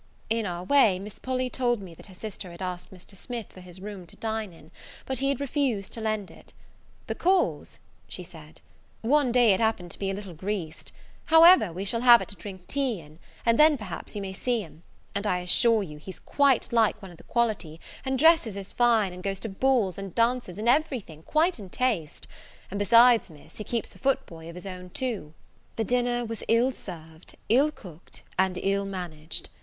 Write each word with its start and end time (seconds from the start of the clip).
In 0.31 0.47
our 0.47 0.63
way, 0.63 0.97
Miss 0.97 1.19
Polly 1.19 1.47
told 1.47 1.79
me 1.79 1.93
that 1.93 2.07
her 2.07 2.15
sister 2.15 2.49
had 2.49 2.59
asked 2.63 2.89
Mr. 2.91 3.15
Smith 3.15 3.53
for 3.53 3.61
his 3.61 3.79
room 3.79 4.07
to 4.07 4.15
dine 4.15 4.51
in, 4.51 4.71
but 5.05 5.19
he 5.19 5.29
had 5.29 5.39
refused 5.39 5.93
to 5.93 6.01
lend 6.01 6.31
it; 6.31 6.53
"because," 7.05 7.77
she 8.07 8.23
said, 8.23 8.61
"one 9.01 9.31
day 9.31 9.53
it 9.53 9.59
happened 9.59 9.91
to 9.91 9.99
be 9.99 10.09
a 10.09 10.15
little 10.15 10.33
greased: 10.33 10.91
however, 11.25 11.71
we 11.71 11.85
shall 11.85 12.01
have 12.01 12.19
it 12.19 12.29
to 12.29 12.35
drink 12.35 12.65
tea 12.65 12.99
in, 12.99 13.19
and 13.45 13.59
then, 13.59 13.77
perhaps, 13.77 14.15
you 14.15 14.23
may 14.23 14.33
see 14.33 14.61
him; 14.61 14.81
and 15.13 15.27
I 15.27 15.37
assure 15.37 15.83
you 15.83 15.99
he's 15.99 16.17
quite 16.19 16.73
like 16.73 16.99
one 16.99 17.11
of 17.11 17.17
the 17.17 17.23
quality, 17.23 17.79
and 18.03 18.17
dresses 18.17 18.57
as 18.57 18.73
fine, 18.73 19.13
and 19.13 19.21
goes 19.21 19.39
to 19.41 19.49
balls 19.49 19.99
and 19.99 20.15
dances, 20.15 20.57
and 20.57 20.67
every 20.67 20.99
thing, 21.01 21.21
quite 21.21 21.59
in 21.59 21.69
taste; 21.69 22.27
and 22.71 22.79
besides, 22.79 23.29
Miss, 23.29 23.57
he 23.57 23.63
keeps 23.63 23.93
a 23.93 23.99
foot 23.99 24.25
boy 24.25 24.49
of 24.49 24.55
his 24.55 24.65
own 24.65 24.89
too." 24.89 25.35
The 25.75 25.83
dinner 25.83 26.25
was 26.25 26.43
ill 26.47 26.71
served, 26.71 27.35
ill 27.49 27.69
cooked, 27.69 28.23
and 28.39 28.57
ill 28.63 28.85
managed. 28.87 29.49